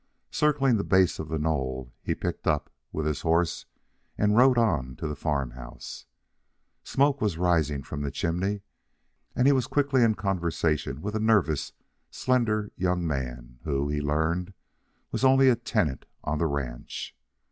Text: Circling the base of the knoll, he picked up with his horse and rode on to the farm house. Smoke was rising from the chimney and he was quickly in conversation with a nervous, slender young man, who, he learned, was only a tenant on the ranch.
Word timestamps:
Circling 0.31 0.77
the 0.77 0.83
base 0.83 1.19
of 1.19 1.29
the 1.29 1.37
knoll, 1.37 1.93
he 2.01 2.15
picked 2.15 2.47
up 2.47 2.71
with 2.91 3.05
his 3.05 3.21
horse 3.21 3.67
and 4.17 4.35
rode 4.35 4.57
on 4.57 4.95
to 4.95 5.07
the 5.07 5.15
farm 5.15 5.51
house. 5.51 6.07
Smoke 6.83 7.21
was 7.21 7.37
rising 7.37 7.83
from 7.83 8.01
the 8.01 8.09
chimney 8.09 8.61
and 9.35 9.45
he 9.45 9.53
was 9.53 9.67
quickly 9.67 10.01
in 10.01 10.15
conversation 10.15 11.03
with 11.03 11.15
a 11.15 11.19
nervous, 11.19 11.73
slender 12.09 12.71
young 12.75 13.05
man, 13.05 13.59
who, 13.63 13.89
he 13.89 14.01
learned, 14.01 14.55
was 15.11 15.23
only 15.23 15.49
a 15.49 15.55
tenant 15.55 16.07
on 16.23 16.39
the 16.39 16.47
ranch. 16.47 17.15